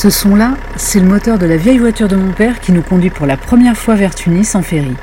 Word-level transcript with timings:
Ce 0.00 0.08
son-là, 0.08 0.56
c'est 0.76 0.98
le 0.98 1.04
moteur 1.04 1.38
de 1.38 1.44
la 1.44 1.58
vieille 1.58 1.76
voiture 1.76 2.08
de 2.08 2.16
mon 2.16 2.32
père 2.32 2.60
qui 2.60 2.72
nous 2.72 2.80
conduit 2.80 3.10
pour 3.10 3.26
la 3.26 3.36
première 3.36 3.76
fois 3.76 3.96
vers 3.96 4.14
Tunis 4.14 4.54
en 4.54 4.62
ferry. 4.62 4.94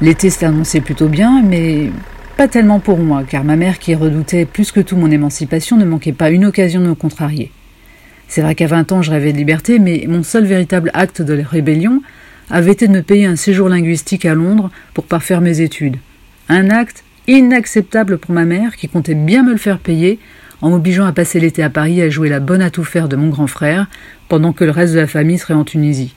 L'été 0.00 0.30
s'annonçait 0.30 0.80
plutôt 0.80 1.08
bien, 1.08 1.42
mais 1.42 1.90
pas 2.36 2.46
tellement 2.46 2.78
pour 2.78 2.98
moi, 2.98 3.24
car 3.28 3.42
ma 3.42 3.56
mère, 3.56 3.80
qui 3.80 3.96
redoutait 3.96 4.44
plus 4.44 4.70
que 4.70 4.78
tout 4.78 4.94
mon 4.94 5.10
émancipation, 5.10 5.76
ne 5.76 5.84
manquait 5.84 6.12
pas 6.12 6.30
une 6.30 6.44
occasion 6.44 6.80
de 6.80 6.86
me 6.86 6.94
contrarier. 6.94 7.50
C'est 8.28 8.42
vrai 8.42 8.54
qu'à 8.54 8.68
20 8.68 8.92
ans, 8.92 9.02
je 9.02 9.10
rêvais 9.10 9.32
de 9.32 9.38
liberté, 9.38 9.80
mais 9.80 10.04
mon 10.06 10.22
seul 10.22 10.44
véritable 10.44 10.92
acte 10.94 11.20
de 11.20 11.42
rébellion 11.42 12.00
avait 12.48 12.70
été 12.70 12.86
de 12.86 12.92
me 12.92 13.02
payer 13.02 13.26
un 13.26 13.34
séjour 13.34 13.68
linguistique 13.68 14.24
à 14.24 14.34
Londres 14.34 14.70
pour 14.94 15.06
parfaire 15.06 15.40
mes 15.40 15.62
études. 15.62 15.96
Un 16.48 16.70
acte 16.70 17.02
inacceptable 17.26 18.18
pour 18.18 18.30
ma 18.30 18.44
mère, 18.44 18.76
qui 18.76 18.88
comptait 18.88 19.16
bien 19.16 19.42
me 19.42 19.50
le 19.50 19.58
faire 19.58 19.80
payer, 19.80 20.20
en 20.62 20.70
m'obligeant 20.70 21.06
à 21.06 21.12
passer 21.12 21.40
l'été 21.40 21.62
à 21.62 21.70
Paris 21.70 22.00
à 22.02 22.10
jouer 22.10 22.28
la 22.28 22.40
bonne 22.40 22.62
à 22.62 22.70
tout 22.70 22.84
faire 22.84 23.08
de 23.08 23.16
mon 23.16 23.28
grand 23.28 23.46
frère, 23.46 23.86
pendant 24.28 24.52
que 24.52 24.64
le 24.64 24.70
reste 24.70 24.94
de 24.94 25.00
la 25.00 25.06
famille 25.06 25.38
serait 25.38 25.54
en 25.54 25.64
Tunisie. 25.64 26.14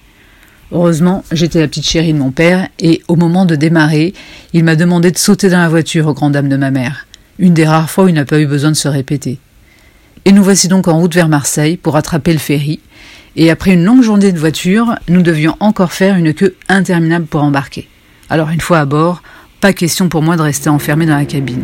Heureusement, 0.71 1.23
j'étais 1.31 1.59
la 1.59 1.67
petite 1.67 1.87
chérie 1.87 2.13
de 2.13 2.19
mon 2.19 2.31
père, 2.31 2.67
et 2.79 3.01
au 3.07 3.15
moment 3.15 3.45
de 3.45 3.55
démarrer, 3.55 4.13
il 4.53 4.63
m'a 4.63 4.75
demandé 4.75 5.11
de 5.11 5.17
sauter 5.17 5.49
dans 5.49 5.59
la 5.59 5.69
voiture 5.69 6.07
aux 6.07 6.13
grandes 6.13 6.33
dames 6.33 6.49
de 6.49 6.57
ma 6.57 6.71
mère. 6.71 7.07
Une 7.39 7.53
des 7.53 7.65
rares 7.65 7.89
fois 7.89 8.03
où 8.05 8.07
il 8.07 8.13
n'a 8.13 8.25
pas 8.25 8.39
eu 8.39 8.45
besoin 8.45 8.71
de 8.71 8.75
se 8.75 8.87
répéter. 8.87 9.39
Et 10.25 10.31
nous 10.31 10.43
voici 10.43 10.67
donc 10.67 10.87
en 10.87 10.99
route 10.99 11.15
vers 11.15 11.29
Marseille 11.29 11.77
pour 11.77 11.95
attraper 11.95 12.33
le 12.33 12.39
ferry, 12.39 12.79
et 13.35 13.49
après 13.49 13.73
une 13.73 13.83
longue 13.83 14.03
journée 14.03 14.31
de 14.31 14.39
voiture, 14.39 14.95
nous 15.07 15.21
devions 15.21 15.55
encore 15.59 15.93
faire 15.93 16.15
une 16.15 16.33
queue 16.33 16.55
interminable 16.67 17.25
pour 17.25 17.43
embarquer. 17.43 17.87
Alors 18.29 18.49
une 18.49 18.61
fois 18.61 18.79
à 18.79 18.85
bord, 18.85 19.23
pas 19.61 19.73
question 19.73 20.09
pour 20.09 20.21
moi 20.21 20.37
de 20.37 20.41
rester 20.41 20.69
enfermé 20.69 21.05
dans 21.05 21.17
la 21.17 21.25
cabine. 21.25 21.63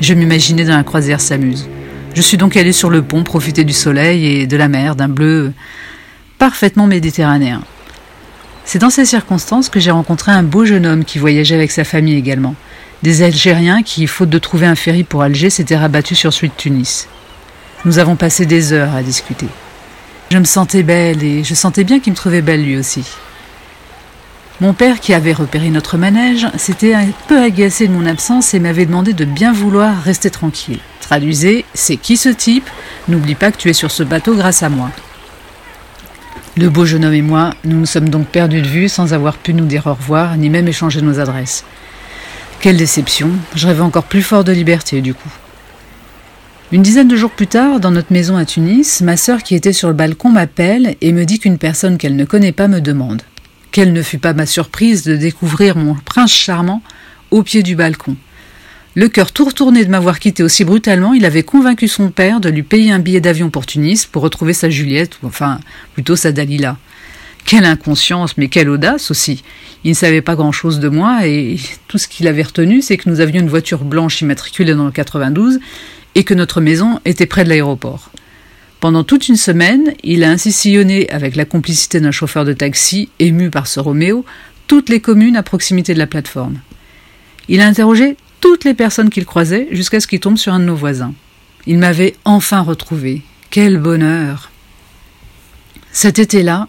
Je 0.00 0.14
m'imaginais 0.14 0.64
dans 0.64 0.76
la 0.76 0.84
croisière 0.84 1.20
s'amuse. 1.20 1.68
Je 2.14 2.20
suis 2.20 2.36
donc 2.36 2.56
allé 2.56 2.72
sur 2.72 2.90
le 2.90 3.00
pont 3.02 3.22
profiter 3.22 3.64
du 3.64 3.72
soleil 3.72 4.26
et 4.26 4.46
de 4.46 4.56
la 4.56 4.68
mer, 4.68 4.96
d'un 4.96 5.08
bleu 5.08 5.52
parfaitement 6.38 6.86
méditerranéen. 6.86 7.62
C'est 8.64 8.78
dans 8.78 8.90
ces 8.90 9.06
circonstances 9.06 9.70
que 9.70 9.80
j'ai 9.80 9.90
rencontré 9.90 10.30
un 10.30 10.42
beau 10.42 10.64
jeune 10.66 10.86
homme 10.86 11.04
qui 11.04 11.18
voyageait 11.18 11.54
avec 11.54 11.70
sa 11.70 11.84
famille 11.84 12.16
également. 12.16 12.54
Des 13.02 13.22
Algériens 13.22 13.82
qui, 13.82 14.06
faute 14.06 14.28
de 14.28 14.38
trouver 14.38 14.66
un 14.66 14.74
ferry 14.74 15.04
pour 15.04 15.22
Alger, 15.22 15.50
s'étaient 15.50 15.76
rabattus 15.76 16.18
sur 16.18 16.32
celui 16.32 16.48
de 16.48 16.54
Tunis. 16.56 17.08
Nous 17.84 17.98
avons 17.98 18.14
passé 18.14 18.44
des 18.44 18.72
heures 18.72 18.94
à 18.94 19.02
discuter. 19.02 19.48
Je 20.30 20.38
me 20.38 20.44
sentais 20.44 20.82
belle 20.82 21.24
et 21.24 21.42
je 21.44 21.54
sentais 21.54 21.84
bien 21.84 21.98
qu'il 21.98 22.12
me 22.12 22.16
trouvait 22.16 22.42
belle 22.42 22.64
lui 22.64 22.76
aussi. 22.76 23.04
Mon 24.60 24.74
père, 24.74 25.00
qui 25.00 25.14
avait 25.14 25.32
repéré 25.32 25.70
notre 25.70 25.96
manège, 25.96 26.46
s'était 26.56 26.94
un 26.94 27.06
peu 27.26 27.42
agacé 27.42 27.88
de 27.88 27.92
mon 27.92 28.06
absence 28.06 28.54
et 28.54 28.60
m'avait 28.60 28.86
demandé 28.86 29.14
de 29.14 29.24
bien 29.24 29.52
vouloir 29.52 30.00
rester 30.02 30.30
tranquille. 30.30 30.78
Traduisez, 31.02 31.64
c'est 31.74 31.96
qui 31.96 32.16
ce 32.16 32.30
type? 32.30 32.68
N'oublie 33.08 33.34
pas 33.34 33.52
que 33.52 33.58
tu 33.58 33.68
es 33.68 33.74
sur 33.74 33.90
ce 33.90 34.02
bateau 34.02 34.34
grâce 34.34 34.62
à 34.62 34.68
moi. 34.68 34.90
Le 36.56 36.68
beau 36.68 36.84
jeune 36.84 37.04
homme 37.04 37.14
et 37.14 37.22
moi, 37.22 37.54
nous 37.64 37.78
nous 37.80 37.86
sommes 37.86 38.08
donc 38.08 38.26
perdus 38.28 38.62
de 38.62 38.68
vue 38.68 38.88
sans 38.88 39.12
avoir 39.12 39.36
pu 39.36 39.52
nous 39.52 39.66
dire 39.66 39.86
au 39.86 39.94
revoir, 39.94 40.36
ni 40.36 40.48
même 40.48 40.68
échanger 40.68 41.02
nos 41.02 41.18
adresses. 41.18 41.64
Quelle 42.60 42.76
déception, 42.76 43.30
je 43.54 43.66
rêvais 43.66 43.80
encore 43.80 44.04
plus 44.04 44.22
fort 44.22 44.44
de 44.44 44.52
liberté 44.52 45.00
du 45.00 45.14
coup. 45.14 45.30
Une 46.70 46.82
dizaine 46.82 47.08
de 47.08 47.16
jours 47.16 47.30
plus 47.30 47.48
tard, 47.48 47.80
dans 47.80 47.90
notre 47.90 48.12
maison 48.12 48.36
à 48.36 48.44
Tunis, 48.44 49.02
ma 49.02 49.16
sœur 49.16 49.42
qui 49.42 49.54
était 49.54 49.72
sur 49.72 49.88
le 49.88 49.94
balcon 49.94 50.30
m'appelle 50.30 50.96
et 51.00 51.12
me 51.12 51.24
dit 51.24 51.38
qu'une 51.38 51.58
personne 51.58 51.98
qu'elle 51.98 52.16
ne 52.16 52.24
connaît 52.24 52.52
pas 52.52 52.68
me 52.68 52.80
demande. 52.80 53.22
Quelle 53.72 53.92
ne 53.92 54.02
fut 54.02 54.18
pas 54.18 54.32
ma 54.32 54.46
surprise 54.46 55.02
de 55.02 55.16
découvrir 55.16 55.76
mon 55.76 55.94
prince 55.94 56.32
charmant 56.32 56.82
au 57.30 57.42
pied 57.42 57.62
du 57.62 57.74
balcon. 57.74 58.16
Le 58.94 59.08
cœur 59.08 59.32
tout 59.32 59.46
retourné 59.46 59.86
de 59.86 59.90
m'avoir 59.90 60.18
quitté 60.18 60.42
aussi 60.42 60.64
brutalement, 60.64 61.14
il 61.14 61.24
avait 61.24 61.42
convaincu 61.42 61.88
son 61.88 62.10
père 62.10 62.40
de 62.40 62.50
lui 62.50 62.62
payer 62.62 62.92
un 62.92 62.98
billet 62.98 63.22
d'avion 63.22 63.48
pour 63.48 63.64
Tunis 63.64 64.04
pour 64.04 64.22
retrouver 64.22 64.52
sa 64.52 64.68
Juliette, 64.68 65.18
ou 65.22 65.28
enfin 65.28 65.60
plutôt 65.94 66.14
sa 66.14 66.30
Dalila. 66.30 66.76
Quelle 67.46 67.64
inconscience, 67.64 68.36
mais 68.36 68.48
quelle 68.48 68.68
audace 68.68 69.10
aussi. 69.10 69.42
Il 69.82 69.90
ne 69.90 69.96
savait 69.96 70.20
pas 70.20 70.34
grand-chose 70.34 70.78
de 70.78 70.90
moi 70.90 71.26
et 71.26 71.56
tout 71.88 71.96
ce 71.96 72.06
qu'il 72.06 72.28
avait 72.28 72.42
retenu, 72.42 72.82
c'est 72.82 72.98
que 72.98 73.08
nous 73.08 73.20
avions 73.20 73.40
une 73.40 73.48
voiture 73.48 73.82
blanche 73.82 74.20
immatriculée 74.20 74.74
dans 74.74 74.84
le 74.84 74.92
92 74.92 75.58
et 76.14 76.24
que 76.24 76.34
notre 76.34 76.60
maison 76.60 77.00
était 77.06 77.26
près 77.26 77.44
de 77.44 77.48
l'aéroport. 77.48 78.10
Pendant 78.78 79.04
toute 79.04 79.28
une 79.28 79.36
semaine, 79.36 79.94
il 80.04 80.22
a 80.22 80.30
ainsi 80.30 80.52
sillonné, 80.52 81.08
avec 81.08 81.34
la 81.34 81.46
complicité 81.46 81.98
d'un 81.98 82.10
chauffeur 82.10 82.44
de 82.44 82.52
taxi, 82.52 83.08
ému 83.20 83.48
par 83.48 83.66
ce 83.68 83.80
Roméo, 83.80 84.26
toutes 84.66 84.90
les 84.90 85.00
communes 85.00 85.36
à 85.36 85.42
proximité 85.42 85.94
de 85.94 85.98
la 85.98 86.06
plateforme. 86.06 86.60
Il 87.48 87.60
a 87.62 87.66
interrogé 87.66 88.16
toutes 88.42 88.64
les 88.64 88.74
personnes 88.74 89.08
qu'il 89.08 89.24
croisait 89.24 89.68
jusqu'à 89.70 90.00
ce 90.00 90.06
qu'il 90.06 90.20
tombe 90.20 90.36
sur 90.36 90.52
un 90.52 90.58
de 90.58 90.64
nos 90.64 90.76
voisins. 90.76 91.14
Il 91.66 91.78
m'avait 91.78 92.16
enfin 92.26 92.60
retrouvé. 92.60 93.22
Quel 93.50 93.78
bonheur 93.78 94.50
Cet 95.92 96.18
été-là, 96.18 96.68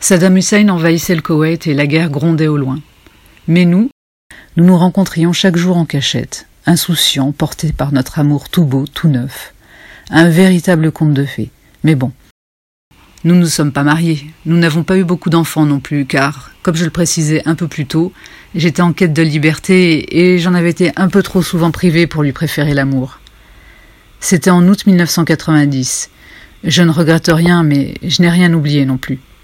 Saddam 0.00 0.36
Hussein 0.36 0.68
envahissait 0.68 1.16
le 1.16 1.20
Koweït 1.20 1.66
et 1.66 1.74
la 1.74 1.86
guerre 1.86 2.08
grondait 2.08 2.46
au 2.46 2.56
loin. 2.56 2.80
Mais 3.48 3.64
nous, 3.64 3.90
nous 4.56 4.64
nous 4.64 4.78
rencontrions 4.78 5.32
chaque 5.32 5.56
jour 5.56 5.76
en 5.76 5.86
cachette, 5.86 6.46
insouciants, 6.66 7.32
portés 7.32 7.72
par 7.72 7.92
notre 7.92 8.20
amour 8.20 8.48
tout 8.48 8.64
beau, 8.64 8.84
tout 8.86 9.08
neuf. 9.08 9.54
Un 10.08 10.28
véritable 10.28 10.92
conte 10.92 11.14
de 11.14 11.24
fées. 11.24 11.50
Mais 11.82 11.96
bon, 11.96 12.12
nous 13.24 13.36
ne 13.36 13.46
sommes 13.46 13.72
pas 13.72 13.84
mariés. 13.84 14.26
Nous 14.46 14.56
n'avons 14.56 14.82
pas 14.82 14.96
eu 14.96 15.04
beaucoup 15.04 15.30
d'enfants 15.30 15.64
non 15.64 15.78
plus, 15.78 16.06
car, 16.06 16.50
comme 16.62 16.74
je 16.74 16.84
le 16.84 16.90
précisais 16.90 17.42
un 17.46 17.54
peu 17.54 17.68
plus 17.68 17.86
tôt, 17.86 18.12
j'étais 18.54 18.82
en 18.82 18.92
quête 18.92 19.12
de 19.12 19.22
liberté 19.22 20.18
et 20.18 20.38
j'en 20.38 20.54
avais 20.54 20.70
été 20.70 20.90
un 20.96 21.08
peu 21.08 21.22
trop 21.22 21.42
souvent 21.42 21.70
privé 21.70 22.06
pour 22.06 22.22
lui 22.22 22.32
préférer 22.32 22.74
l'amour. 22.74 23.20
C'était 24.18 24.50
en 24.50 24.66
août 24.66 24.86
1990. 24.86 26.10
Je 26.64 26.82
ne 26.82 26.90
regrette 26.90 27.30
rien, 27.32 27.62
mais 27.62 27.94
je 28.02 28.22
n'ai 28.22 28.30
rien 28.30 28.52
oublié 28.52 28.86
non 28.86 28.96
plus. 28.96 29.18